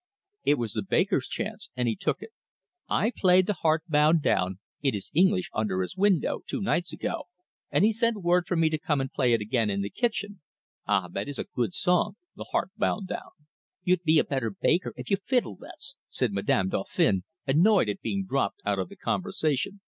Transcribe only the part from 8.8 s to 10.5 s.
and play it again in the kitchen.